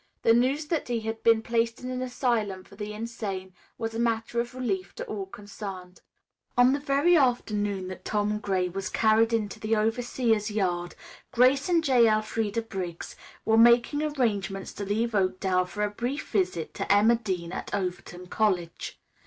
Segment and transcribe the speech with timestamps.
[0.23, 3.99] The news that he had been placed in an asylum for the insane was a
[3.99, 6.01] matter of relief to all concerned.
[6.57, 10.95] On the very afternoon that Tom Gray was carried into the overseer's yard
[11.29, 12.07] Grace Harlowe and J.
[12.07, 17.51] Elfreda Briggs were making arrangements to leave Oakdale for a brief visit to Emma Dean
[17.51, 18.99] at Overton College.